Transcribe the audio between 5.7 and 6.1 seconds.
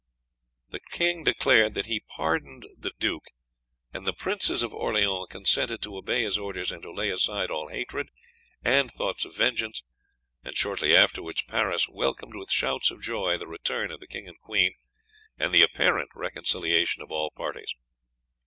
to